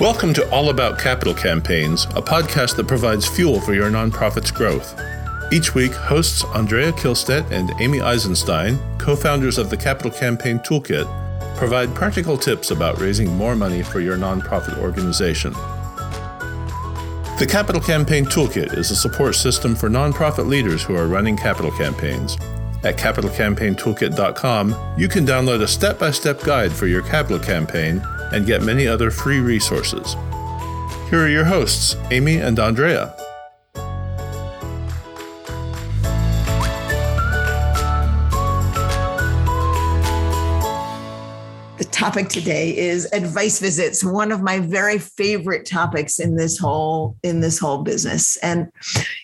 [0.00, 4.98] Welcome to All About Capital Campaigns, a podcast that provides fuel for your nonprofit's growth.
[5.52, 11.04] Each week, hosts Andrea Kihlstedt and Amy Eisenstein, co founders of the Capital Campaign Toolkit,
[11.54, 15.52] provide practical tips about raising more money for your nonprofit organization.
[17.38, 21.72] The Capital Campaign Toolkit is a support system for nonprofit leaders who are running capital
[21.72, 22.38] campaigns.
[22.84, 28.02] At capitalcampaigntoolkit.com, you can download a step by step guide for your capital campaign
[28.32, 30.14] and get many other free resources.
[31.10, 33.16] Here are your hosts, Amy and Andrea.
[41.78, 47.16] The topic today is advice visits, one of my very favorite topics in this whole
[47.24, 48.36] in this whole business.
[48.36, 48.70] And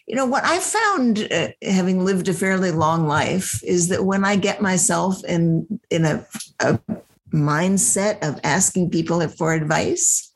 [0.08, 4.24] you know what I found uh, having lived a fairly long life is that when
[4.24, 6.26] I get myself in in a,
[6.60, 6.80] a
[7.36, 10.32] mindset of asking people for advice,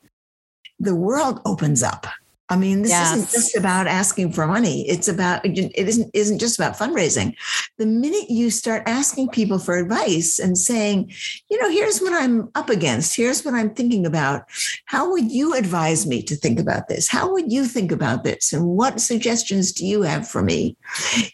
[0.79, 2.07] the world opens up.
[2.51, 3.17] I mean, this yes.
[3.17, 4.87] isn't just about asking for money.
[4.89, 7.37] It's about it isn't isn't just about fundraising.
[7.79, 11.13] The minute you start asking people for advice and saying,
[11.49, 14.43] you know, here's what I'm up against, here's what I'm thinking about.
[14.87, 17.07] How would you advise me to think about this?
[17.09, 18.53] How would you think about this?
[18.53, 20.77] And what suggestions do you have for me?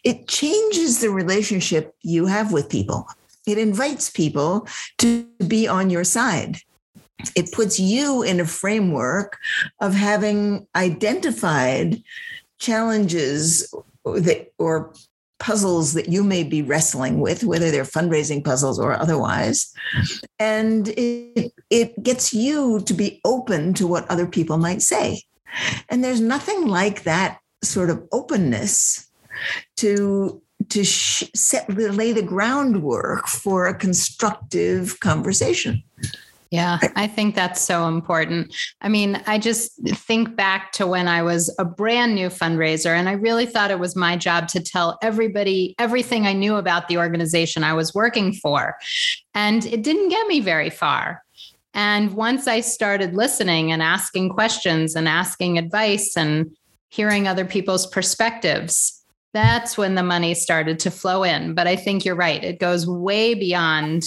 [0.04, 3.08] It changes the relationship you have with people
[3.46, 4.66] it invites people
[4.98, 6.58] to be on your side.
[7.34, 9.38] It puts you in a framework
[9.80, 12.02] of having identified
[12.58, 13.72] challenges
[14.04, 14.92] that or
[15.38, 19.72] puzzles that you may be wrestling with, whether they're fundraising puzzles or otherwise.
[20.38, 25.22] And it, it gets you to be open to what other people might say.
[25.88, 29.08] And there's nothing like that sort of openness
[29.78, 35.82] to to sh- set lay the groundwork for a constructive conversation.
[36.50, 38.54] Yeah, I think that's so important.
[38.80, 43.08] I mean, I just think back to when I was a brand new fundraiser, and
[43.08, 46.98] I really thought it was my job to tell everybody everything I knew about the
[46.98, 48.76] organization I was working for.
[49.34, 51.22] And it didn't get me very far.
[51.74, 56.56] And once I started listening and asking questions and asking advice and
[56.88, 58.95] hearing other people's perspectives,
[59.36, 61.54] that's when the money started to flow in.
[61.54, 62.42] But I think you're right.
[62.42, 64.04] It goes way beyond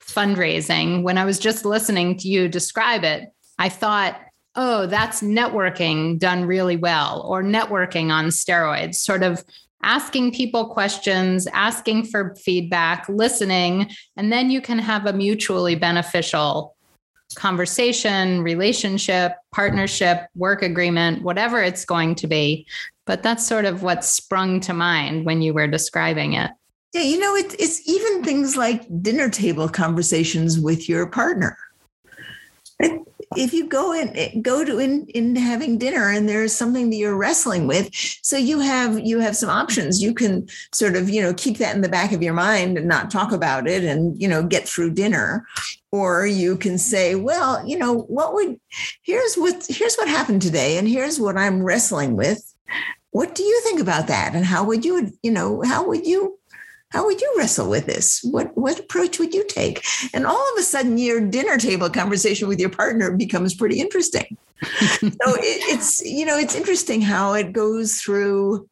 [0.00, 1.04] fundraising.
[1.04, 3.28] When I was just listening to you describe it,
[3.58, 4.20] I thought,
[4.56, 9.44] oh, that's networking done really well, or networking on steroids, sort of
[9.82, 16.75] asking people questions, asking for feedback, listening, and then you can have a mutually beneficial
[17.34, 22.66] conversation, relationship, partnership, work agreement, whatever it's going to be.
[23.04, 26.50] But that's sort of what sprung to mind when you were describing it.
[26.92, 31.58] Yeah, you know, it, it's even things like dinner table conversations with your partner.
[33.36, 36.96] If you go in, eh, go to in, in having dinner and there's something that
[36.96, 37.90] you're wrestling with,
[38.22, 40.02] so you have you have some options.
[40.02, 42.86] You can sort of you know keep that in the back of your mind and
[42.86, 45.44] not talk about it, and you know get through dinner,
[45.90, 48.60] or you can say, well, you know what would
[49.02, 52.54] here's what here's what happened today, and here's what I'm wrestling with,
[53.16, 54.34] what do you think about that?
[54.34, 56.38] And how would you, you know, how would you
[56.90, 58.20] how would you wrestle with this?
[58.22, 59.84] What what approach would you take?
[60.14, 64.36] And all of a sudden, your dinner table conversation with your partner becomes pretty interesting.
[64.62, 68.68] so it, it's you know it's interesting how it goes through,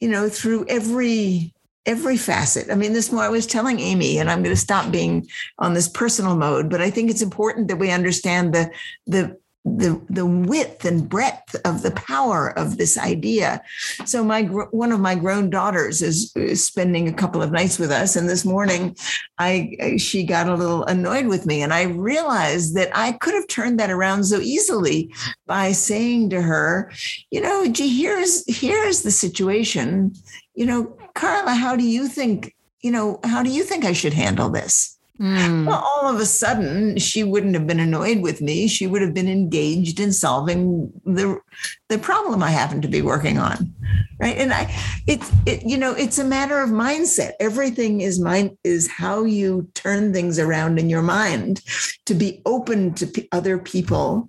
[0.00, 1.52] you know, through every
[1.86, 2.70] every facet.
[2.70, 5.26] I mean, this more I was telling Amy, and I'm going to stop being
[5.58, 8.70] on this personal mode, but I think it's important that we understand the
[9.06, 13.60] the the the width and breadth of the power of this idea.
[14.04, 17.90] So my one of my grown daughters is, is spending a couple of nights with
[17.90, 18.96] us, and this morning,
[19.38, 23.48] I she got a little annoyed with me, and I realized that I could have
[23.48, 25.12] turned that around so easily
[25.46, 26.92] by saying to her,
[27.30, 30.14] you know, gee, here's here's the situation.
[30.54, 32.54] You know, Carla, how do you think?
[32.80, 34.97] You know, how do you think I should handle this?
[35.20, 35.66] Mm.
[35.66, 38.68] Well, all of a sudden, she wouldn't have been annoyed with me.
[38.68, 41.40] She would have been engaged in solving the
[41.88, 43.74] the problem I happen to be working on,
[44.20, 44.36] right?
[44.36, 44.72] And I,
[45.08, 47.32] it's it, you know, it's a matter of mindset.
[47.40, 51.62] Everything is mind is how you turn things around in your mind
[52.06, 54.28] to be open to p- other people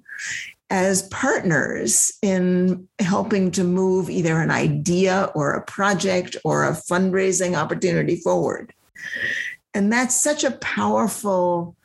[0.72, 7.56] as partners in helping to move either an idea or a project or a fundraising
[7.56, 8.74] opportunity forward.
[9.74, 11.76] And that's such a powerful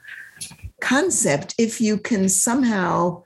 [0.81, 3.23] concept if you can somehow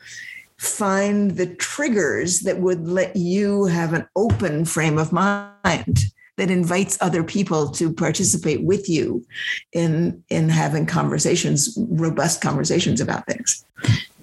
[0.59, 6.05] find the triggers that would let you have an open frame of mind
[6.37, 9.25] that invites other people to participate with you
[9.73, 13.65] in in having conversations robust conversations about things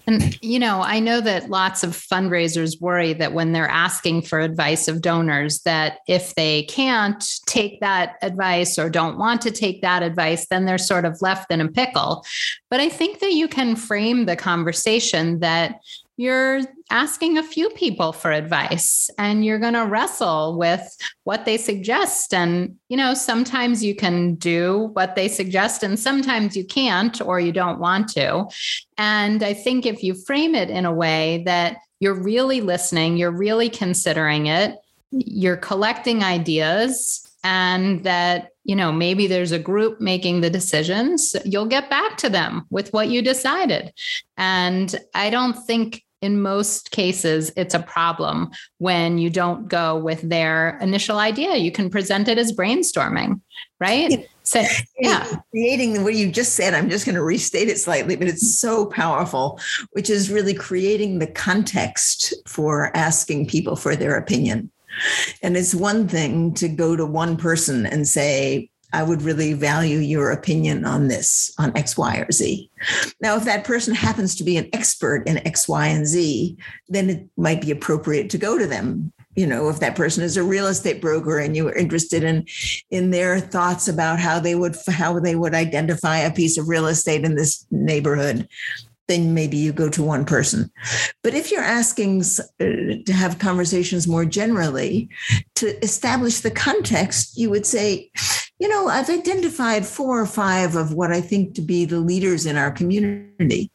[0.07, 4.39] And, you know, I know that lots of fundraisers worry that when they're asking for
[4.39, 9.81] advice of donors, that if they can't take that advice or don't want to take
[9.81, 12.23] that advice, then they're sort of left in a pickle.
[12.69, 15.79] But I think that you can frame the conversation that
[16.17, 21.57] you're asking a few people for advice and you're going to wrestle with what they
[21.57, 22.33] suggest.
[22.33, 27.39] And you know sometimes you can do what they suggest and sometimes you can't or
[27.39, 28.45] you don't want to.
[28.97, 33.31] And i think if you frame it in a way that you're really listening you're
[33.31, 34.77] really considering it
[35.11, 41.65] you're collecting ideas and that you know maybe there's a group making the decisions you'll
[41.65, 43.93] get back to them with what you decided.
[44.37, 50.27] And i don't think in most cases, it's a problem when you don't go with
[50.27, 51.55] their initial idea.
[51.55, 53.39] You can present it as brainstorming,
[53.79, 54.27] right?
[54.43, 54.63] So,
[54.99, 55.25] yeah.
[55.51, 58.87] Creating what you just said, I'm just going to restate it slightly, but it's so
[58.87, 59.59] powerful,
[59.91, 64.71] which is really creating the context for asking people for their opinion.
[65.41, 69.97] And it's one thing to go to one person and say, I would really value
[69.97, 72.71] your opinion on this, on X, Y, or Z.
[73.19, 76.57] Now, if that person happens to be an expert in X, Y, and Z,
[76.87, 79.11] then it might be appropriate to go to them.
[79.35, 82.45] You know, if that person is a real estate broker and you are interested in
[82.89, 86.87] in their thoughts about how they would how they would identify a piece of real
[86.87, 88.47] estate in this neighborhood,
[89.07, 90.71] then maybe you go to one person.
[91.23, 92.21] But if you're asking
[92.59, 95.09] uh, to have conversations more generally,
[95.55, 98.09] to establish the context, you would say,
[98.59, 102.45] you know, I've identified four or five of what I think to be the leaders
[102.45, 103.69] in our community.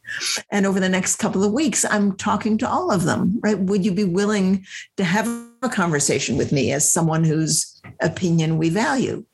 [0.50, 3.59] And over the next couple of weeks, I'm talking to all of them, right?
[3.59, 4.65] Would you be willing
[4.97, 5.29] to have
[5.62, 9.25] a conversation with me as someone whose opinion we value?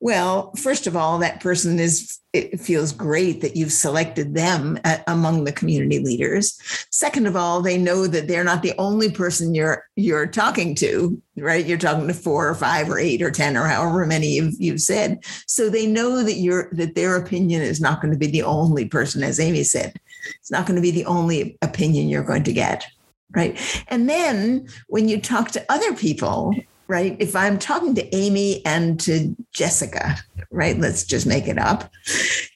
[0.00, 5.02] Well, first of all, that person is, it feels great that you've selected them at,
[5.06, 6.58] among the community leaders.
[6.90, 11.20] Second of all, they know that they're not the only person you're, you're talking to,
[11.36, 11.66] right?
[11.66, 14.82] You're talking to four or five or eight or 10 or however many you've, you've
[14.82, 15.24] said.
[15.46, 18.86] So they know that you're, that their opinion is not going to be the only
[18.86, 19.94] person, as Amy said,
[20.40, 22.86] it's not going to be the only opinion you're going to get
[23.36, 23.84] right?
[23.88, 26.54] And then when you talk to other people,
[26.88, 27.16] right?
[27.18, 30.16] If I'm talking to Amy and to Jessica,
[30.50, 30.78] right?
[30.78, 31.90] Let's just make it up.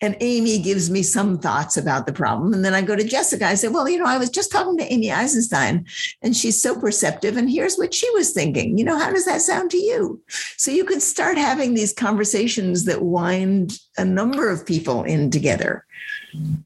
[0.00, 2.54] And Amy gives me some thoughts about the problem.
[2.54, 3.46] And then I go to Jessica.
[3.46, 5.86] I say, well, you know, I was just talking to Amy Eisenstein
[6.22, 7.36] and she's so perceptive.
[7.36, 8.78] And here's what she was thinking.
[8.78, 10.20] You know, how does that sound to you?
[10.56, 15.84] So you can start having these conversations that wind a number of people in together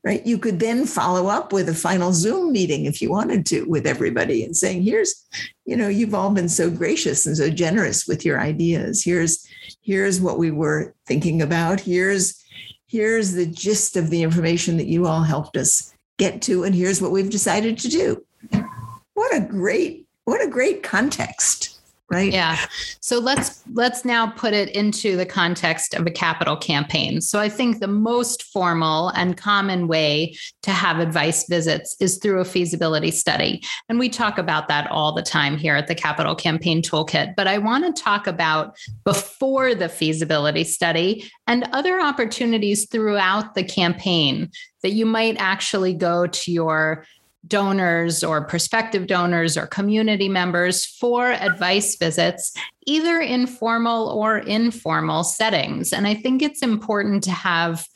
[0.02, 0.24] right?
[0.26, 3.86] You could then follow up with a final Zoom meeting if you wanted to with
[3.86, 5.26] everybody and saying, here's,
[5.64, 9.02] you know, you've all been so gracious and so generous with your ideas.
[9.02, 9.46] Here's,
[9.82, 11.80] here's what we were thinking about.
[11.80, 12.42] Here's,
[12.86, 17.02] here's the gist of the information that you all helped us get to, and here's
[17.02, 18.24] what we've decided to do.
[19.14, 21.73] What a great, what a great context
[22.14, 22.32] right?
[22.32, 22.58] Yeah.
[23.00, 27.20] So let's let's now put it into the context of a capital campaign.
[27.20, 32.40] So i think the most formal and common way to have advice visits is through
[32.40, 33.62] a feasibility study.
[33.88, 37.34] And we talk about that all the time here at the capital campaign toolkit.
[37.36, 43.64] But i want to talk about before the feasibility study and other opportunities throughout the
[43.64, 44.50] campaign
[44.82, 47.06] that you might actually go to your
[47.46, 52.52] donors or prospective donors or community members for advice visits,
[52.86, 55.92] either in formal or informal settings.
[55.92, 57.86] And I think it's important to have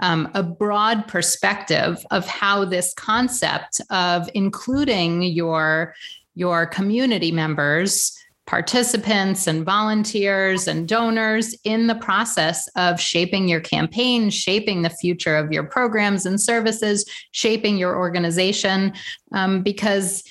[0.00, 5.94] um, a broad perspective of how this concept of including your
[6.36, 14.28] your community members participants and volunteers and donors in the process of shaping your campaign,
[14.28, 18.92] shaping the future of your programs and services, shaping your organization.
[19.32, 20.22] Um, because,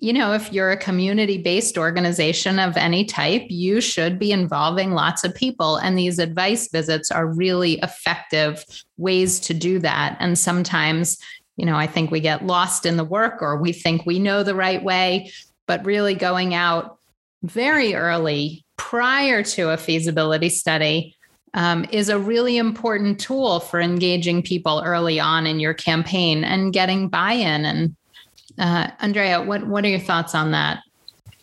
[0.00, 4.90] you know, if you're a community based organization of any type, you should be involving
[4.90, 5.76] lots of people.
[5.76, 8.64] And these advice visits are really effective
[8.96, 10.16] ways to do that.
[10.18, 11.16] And sometimes,
[11.56, 14.42] you know, I think we get lost in the work or we think we know
[14.42, 15.30] the right way,
[15.68, 16.98] but really going out
[17.42, 21.16] very early prior to a feasibility study
[21.54, 26.72] um, is a really important tool for engaging people early on in your campaign and
[26.72, 27.64] getting buy-in.
[27.64, 27.96] And
[28.58, 30.80] uh, Andrea, what what are your thoughts on that?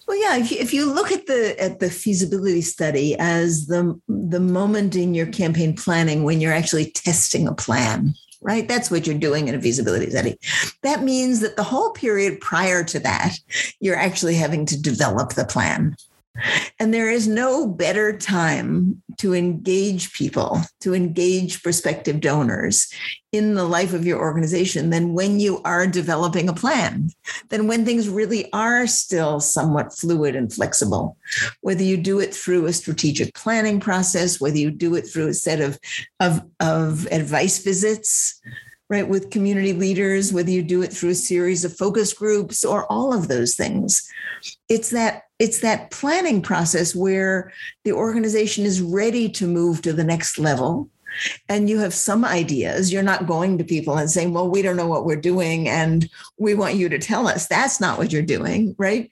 [0.08, 4.00] Well, yeah, if you, if you look at the at the feasibility study as the
[4.08, 8.68] the moment in your campaign planning when you're actually testing a plan, right?
[8.68, 10.38] That's what you're doing in a feasibility study.
[10.84, 13.38] That means that the whole period prior to that,
[13.80, 15.96] you're actually having to develop the plan.
[16.80, 22.88] And there is no better time to engage people, to engage prospective donors
[23.32, 27.10] in the life of your organization than when you are developing a plan,
[27.50, 31.18] than when things really are still somewhat fluid and flexible.
[31.62, 35.34] Whether you do it through a strategic planning process, whether you do it through a
[35.34, 35.78] set of,
[36.20, 38.40] of, of advice visits,
[38.90, 42.92] right, with community leaders, whether you do it through a series of focus groups or
[42.92, 44.10] all of those things.
[44.68, 47.52] It's that it's that planning process where
[47.86, 50.90] the organization is ready to move to the next level.
[51.48, 52.94] And you have some ideas.
[52.94, 56.08] You're not going to people and saying well we don't know what we're doing and
[56.38, 57.48] we want you to tell us.
[57.48, 59.10] That's not what you're doing right?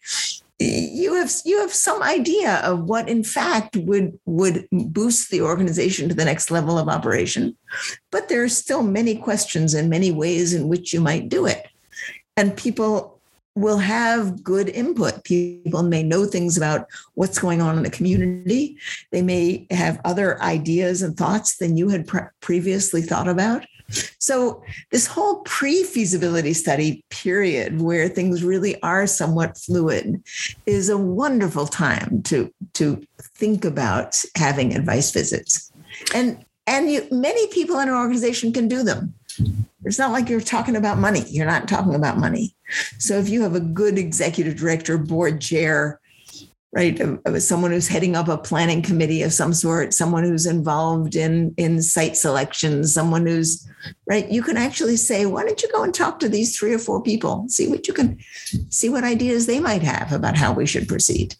[0.60, 6.08] You have you have some idea of what in fact would would boost the organization
[6.10, 7.58] to the next level of operation.
[8.12, 11.68] But there are still many questions and many ways in which you might do it.
[12.36, 13.17] And people
[13.58, 18.78] will have good input people may know things about what's going on in the community
[19.12, 23.66] they may have other ideas and thoughts than you had pre- previously thought about
[24.20, 24.62] so,
[24.92, 30.22] this whole pre feasibility study period, where things really are somewhat fluid,
[30.66, 33.02] is a wonderful time to, to
[33.36, 35.72] think about having advice visits.
[36.14, 39.14] And, and you, many people in an organization can do them.
[39.84, 41.24] It's not like you're talking about money.
[41.28, 42.56] You're not talking about money.
[42.98, 46.00] So, if you have a good executive director, board chair,
[46.74, 47.00] right
[47.42, 51.82] someone who's heading up a planning committee of some sort someone who's involved in in
[51.82, 53.68] site selection someone who's
[54.06, 56.80] right you can actually say why don't you go and talk to these three or
[56.80, 58.18] four people see what you can
[58.70, 61.36] see what ideas they might have about how we should proceed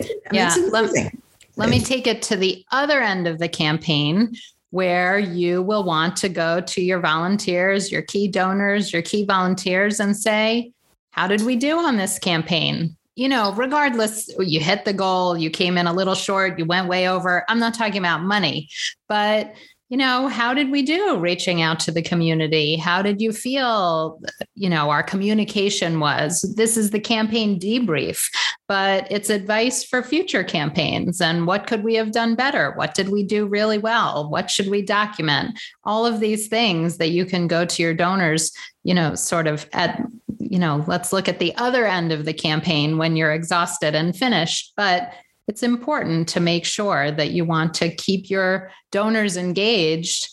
[0.00, 1.12] I yeah mean, let,
[1.56, 4.34] let me take it to the other end of the campaign
[4.74, 10.00] where you will want to go to your volunteers your key donors your key volunteers
[10.00, 10.72] and say
[11.12, 15.48] how did we do on this campaign you know, regardless, you hit the goal, you
[15.48, 17.44] came in a little short, you went way over.
[17.48, 18.68] I'm not talking about money,
[19.08, 19.54] but
[19.90, 22.76] you know, how did we do reaching out to the community?
[22.76, 24.18] How did you feel,
[24.54, 26.40] you know, our communication was?
[26.56, 28.24] This is the campaign debrief,
[28.66, 31.20] but it's advice for future campaigns.
[31.20, 32.72] And what could we have done better?
[32.76, 34.30] What did we do really well?
[34.30, 35.58] What should we document?
[35.84, 38.52] All of these things that you can go to your donors,
[38.84, 40.00] you know, sort of at
[40.40, 44.16] you know, let's look at the other end of the campaign when you're exhausted and
[44.16, 44.72] finished.
[44.76, 45.12] But
[45.46, 50.28] it's important to make sure that you want to keep your donors engaged,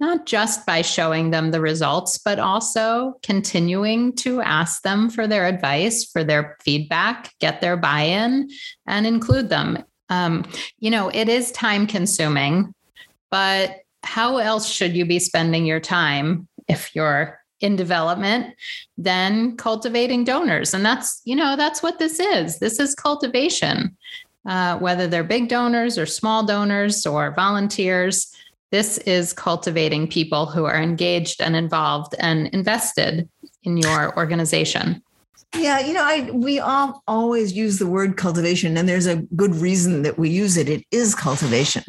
[0.00, 5.46] not just by showing them the results, but also continuing to ask them for their
[5.46, 8.50] advice, for their feedback, get their buy in,
[8.86, 9.84] and include them.
[10.08, 10.44] Um,
[10.78, 12.74] you know, it is time consuming,
[13.30, 18.54] but how else should you be spending your time if you're in development
[18.98, 20.74] than cultivating donors.
[20.74, 22.58] And that's, you know, that's what this is.
[22.58, 23.96] This is cultivation,
[24.46, 28.32] uh, whether they're big donors or small donors or volunteers.
[28.70, 33.28] This is cultivating people who are engaged and involved and invested
[33.62, 35.02] in your organization.
[35.56, 39.54] Yeah, you know, I we all always use the word cultivation, and there's a good
[39.54, 40.68] reason that we use it.
[40.68, 41.84] It is cultivation.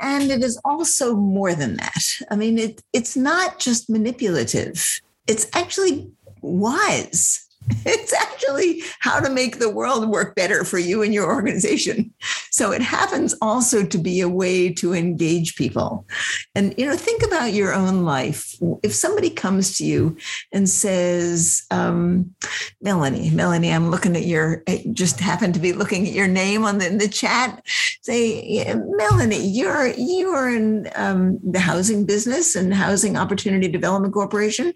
[0.00, 2.02] And it is also more than that.
[2.30, 6.10] I mean, it, it's not just manipulative, it's actually
[6.40, 7.47] wise.
[7.90, 12.12] It's actually how to make the world work better for you and your organization.
[12.50, 16.06] So it happens also to be a way to engage people.
[16.54, 18.54] And, you know, think about your own life.
[18.82, 20.16] If somebody comes to you
[20.52, 22.34] and says, um,
[22.80, 26.64] Melanie, Melanie, I'm looking at your, I just happened to be looking at your name
[26.64, 27.62] on the, in the chat.
[28.02, 34.72] Say, Melanie, you're, you're in um, the housing business and Housing Opportunity Development Corporation,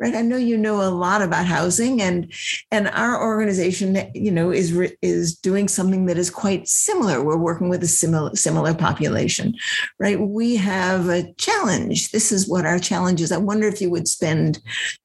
[0.00, 0.14] right?
[0.14, 2.32] I know you know a lot about housing and
[2.70, 7.22] and our organization you know is is doing something that is quite similar.
[7.22, 9.54] We're working with a similar similar population
[9.98, 10.20] right?
[10.20, 12.10] We have a challenge.
[12.10, 13.32] This is what our challenge is.
[13.32, 14.58] I wonder if you would spend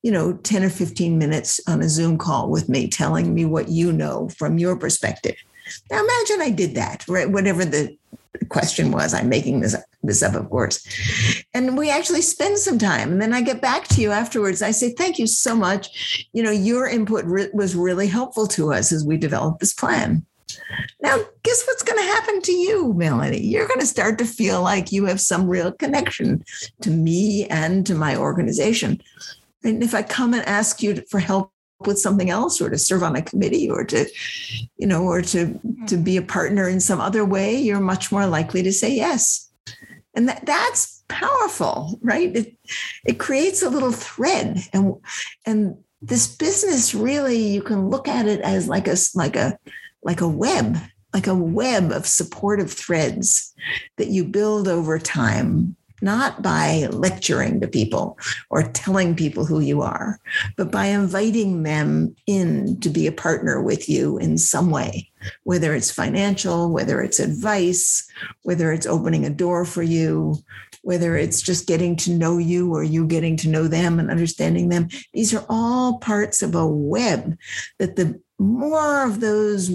[0.04, 3.70] you know 10 or 15 minutes on a zoom call with me telling me what
[3.70, 5.36] you know from your perspective.
[5.90, 7.30] Now imagine i did that right?
[7.30, 7.98] Whatever the
[8.50, 9.14] question was.
[9.14, 10.86] I'm making this this up, of course.
[11.54, 14.62] And we actually spend some time, and then I get back to you afterwards.
[14.62, 16.28] I say, "Thank you so much.
[16.34, 20.26] You know, your input re- was really helpful to us as we developed this plan."
[21.02, 23.42] Now, guess what's going to happen to you, Melanie?
[23.42, 26.44] You're going to start to feel like you have some real connection
[26.82, 29.02] to me and to my organization.
[29.64, 31.54] And if I come and ask you for help
[31.88, 34.06] with something else or to serve on a committee or to
[34.78, 38.28] you know or to to be a partner in some other way you're much more
[38.28, 39.50] likely to say yes.
[40.14, 42.36] And that that's powerful right?
[42.36, 42.58] It
[43.06, 44.60] it creates a little thread.
[44.74, 44.96] And
[45.46, 49.58] and this business really you can look at it as like a like a
[50.04, 50.78] like a web,
[51.14, 53.54] like a web of supportive threads
[53.98, 58.18] that you build over time not by lecturing to people
[58.50, 60.20] or telling people who you are,
[60.58, 65.10] but by inviting them in to be a partner with you in some way,
[65.44, 68.10] whether it's financial, whether it's advice,
[68.44, 70.36] whether it's opening a door for you,
[70.82, 74.70] whether it's just getting to know you or you getting to know them and understanding
[74.70, 74.90] them.
[75.14, 77.38] These are all parts of a web
[77.78, 79.72] that the more of those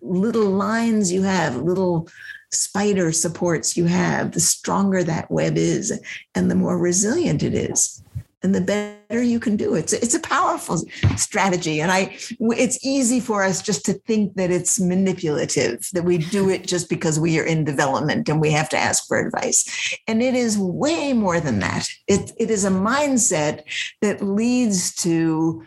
[0.00, 2.08] little lines you have, little
[2.54, 5.98] spider supports you have, the stronger that web is
[6.34, 8.02] and the more resilient it is.
[8.42, 9.90] And the better you can do it.
[9.94, 10.82] It's, a powerful
[11.16, 11.80] strategy.
[11.80, 16.50] And I it's easy for us just to think that it's manipulative, that we do
[16.50, 19.96] it just because we are in development and we have to ask for advice.
[20.06, 21.88] And it is way more than that.
[22.06, 23.62] It, it is a mindset
[24.02, 25.64] that leads to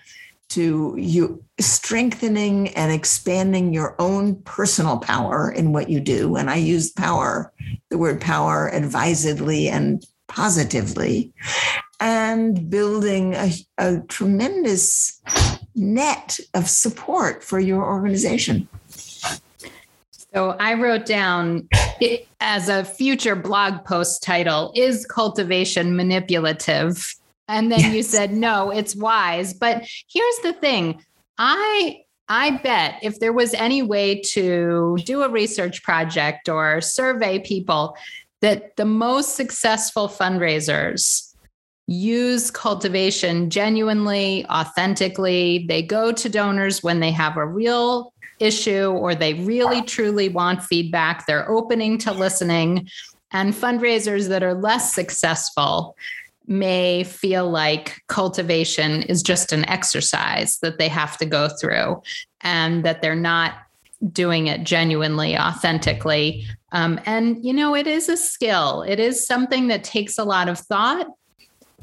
[0.49, 6.35] to you strengthening and expanding your own personal power in what you do.
[6.35, 7.51] And I use power,
[7.89, 11.33] the word power advisedly and positively,
[11.99, 15.21] and building a, a tremendous
[15.75, 18.67] net of support for your organization.
[20.33, 21.67] So I wrote down
[22.41, 27.15] as a future blog post title is cultivation manipulative?
[27.47, 27.93] And then yes.
[27.93, 29.53] you said, no, it's wise.
[29.53, 31.03] But here's the thing
[31.37, 37.39] I I bet if there was any way to do a research project or survey
[37.39, 37.95] people,
[38.41, 41.33] that the most successful fundraisers
[41.87, 45.65] use cultivation genuinely, authentically.
[45.69, 50.61] They go to donors when they have a real issue or they really truly want
[50.61, 51.25] feedback.
[51.25, 52.89] They're opening to listening.
[53.31, 55.95] And fundraisers that are less successful
[56.47, 62.01] may feel like cultivation is just an exercise that they have to go through
[62.41, 63.55] and that they're not
[64.11, 66.45] doing it genuinely, authentically.
[66.71, 70.49] Um, and, you know, it is a skill, it is something that takes a lot
[70.49, 71.07] of thought.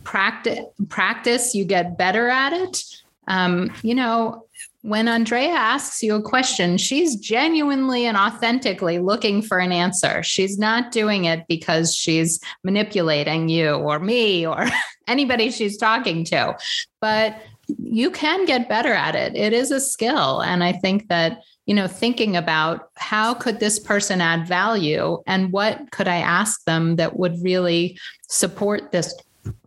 [0.05, 2.83] Practice, practice, you get better at it.
[3.27, 4.44] Um, you know,
[4.85, 10.23] when Andrea asks you a question, she's genuinely and authentically looking for an answer.
[10.23, 14.67] She's not doing it because she's manipulating you or me or
[15.09, 16.59] anybody she's talking to.
[17.01, 17.41] But
[17.79, 19.35] you can get better at it.
[19.35, 20.43] It is a skill.
[20.43, 25.51] And I think that, you know, thinking about how could this person add value and
[25.51, 29.15] what could I ask them that would really support this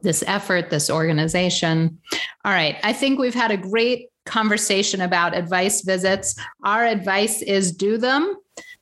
[0.02, 2.00] this effort, this organization.
[2.44, 2.78] All right.
[2.84, 6.36] I think we've had a great conversation about advice visits.
[6.64, 8.36] Our advice is do them,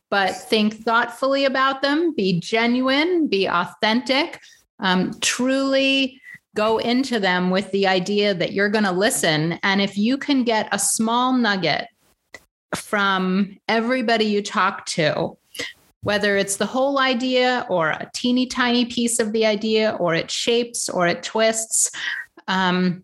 [0.09, 4.41] but think thoughtfully about them, be genuine, be authentic,
[4.79, 6.21] um, truly
[6.55, 9.59] go into them with the idea that you're going to listen.
[9.63, 11.87] And if you can get a small nugget
[12.73, 15.37] from everybody you talk to,
[16.01, 20.29] whether it's the whole idea or a teeny tiny piece of the idea, or it
[20.29, 21.91] shapes or it twists,
[22.47, 23.03] um,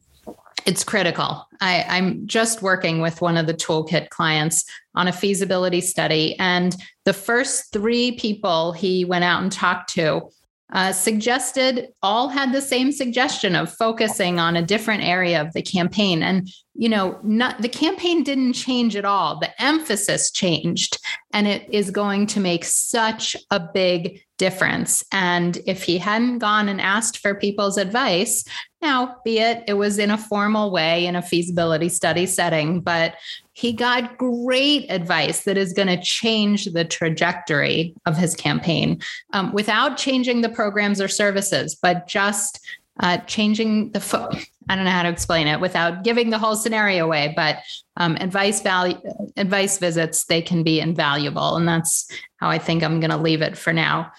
[0.66, 1.48] it's critical.
[1.60, 6.38] I, I'm just working with one of the toolkit clients on a feasibility study.
[6.40, 10.30] And the first three people he went out and talked to
[10.74, 15.62] uh, suggested all had the same suggestion of focusing on a different area of the
[15.62, 20.98] campaign and you know not the campaign didn't change at all the emphasis changed
[21.34, 25.04] and it is going to make such a big difference.
[25.12, 28.44] And if he hadn't gone and asked for people's advice
[28.82, 33.14] now be it it was in a formal way in a feasibility study setting but
[33.54, 39.00] he got great advice that is going to change the trajectory of his campaign
[39.34, 42.60] um, without changing the programs or services, but just
[43.00, 44.00] uh, changing the.
[44.00, 44.30] Fo-
[44.70, 47.60] I don't know how to explain it without giving the whole scenario away, but
[47.98, 48.98] um, advice value
[49.38, 53.42] advice visits they can be invaluable, and that's how I think I'm going to leave
[53.42, 54.12] it for now.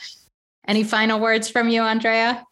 [0.66, 2.44] Any final words from you, Andrea?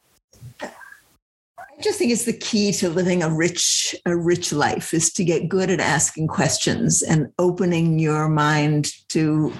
[1.80, 5.24] I just think it's the key to living a rich, a rich life is to
[5.24, 9.52] get good at asking questions and opening your mind to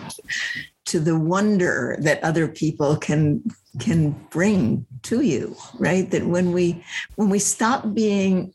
[0.86, 3.42] to the wonder that other people can
[3.78, 6.84] can bring to you right that when we
[7.16, 8.52] when we stop being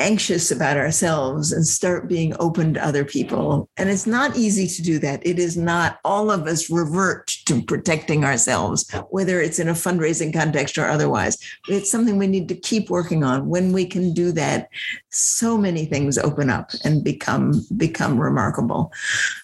[0.00, 3.68] anxious about ourselves and start being open to other people.
[3.76, 5.24] And it's not easy to do that.
[5.24, 10.32] It is not all of us revert to protecting ourselves, whether it's in a fundraising
[10.32, 11.38] context or otherwise.
[11.68, 13.48] It's something we need to keep working on.
[13.48, 14.70] When we can do that,
[15.10, 18.92] so many things open up and become become remarkable.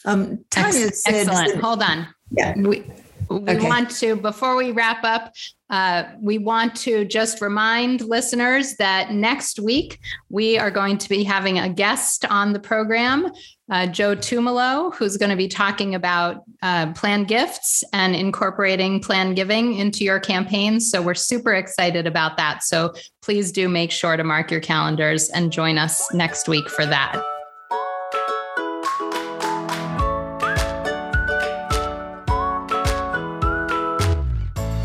[0.06, 1.60] Um, Tanya Ex- said, Excellent.
[1.60, 2.08] Hold on.
[2.30, 2.54] Yeah.
[2.56, 2.82] We,
[3.28, 3.66] we okay.
[3.66, 5.32] want to, before we wrap up,
[5.68, 11.24] uh, we want to just remind listeners that next week we are going to be
[11.24, 13.30] having a guest on the program,
[13.70, 19.34] uh, Joe Tumalo, who's going to be talking about uh, plan gifts and incorporating plan
[19.34, 20.88] giving into your campaigns.
[20.88, 22.62] So we're super excited about that.
[22.62, 26.86] So please do make sure to mark your calendars and join us next week for
[26.86, 27.20] that.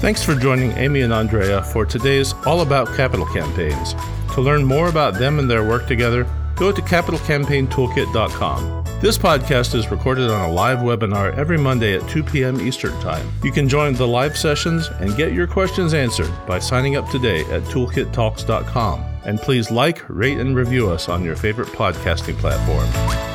[0.02, 3.94] Thanks for joining Amy and Andrea for today's All About Capital Campaigns.
[4.34, 8.84] To learn more about them and their work together, go to capitalcampaigntoolkit.com.
[9.00, 12.60] This podcast is recorded on a live webinar every Monday at 2 p.m.
[12.60, 13.32] Eastern Time.
[13.44, 17.42] You can join the live sessions and get your questions answered by signing up today
[17.52, 19.06] at toolkittalks.com.
[19.26, 23.31] And please like, rate, and review us on your favorite podcasting platform.